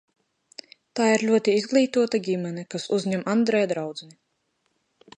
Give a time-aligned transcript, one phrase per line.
[0.99, 4.21] Tā ir ļoti izglītota ģimene, kas uzņem Andreja draudzeni.